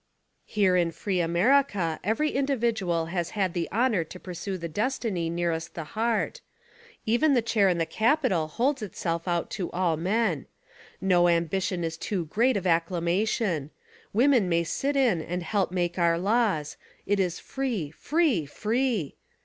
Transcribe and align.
Plere 0.49 0.77
in 0.81 0.89
free 0.91 1.19
America 1.21 1.99
every 2.03 2.31
individual 2.31 3.05
has 3.13 3.29
had 3.37 3.53
the 3.53 3.69
honor 3.71 4.03
to 4.03 4.19
pursue 4.19 4.57
the 4.57 4.67
destiny 4.67 5.29
nearest 5.29 5.75
the 5.75 5.83
heart; 5.93 6.41
even 7.05 7.35
the 7.35 7.41
chair 7.43 7.69
in 7.69 7.77
the 7.77 7.85
capitol 7.85 8.47
holds 8.47 8.81
itself 8.81 9.27
out 9.27 9.51
to 9.51 9.69
all 9.69 9.97
men; 9.97 10.47
no 10.99 11.27
ambition 11.27 11.83
is 11.83 11.97
too 11.97 12.25
great 12.25 12.57
of 12.57 12.65
acclamation; 12.65 13.69
women 14.11 14.49
may 14.49 14.63
sit 14.63 14.95
in 14.95 15.21
and 15.21 15.43
help 15.43 15.71
make 15.71 15.99
our 15.99 16.17
laws; 16.17 16.77
it 17.05 17.19
is 17.19 17.37
free! 17.39 17.91
free! 17.91 18.43
free! 18.47 19.13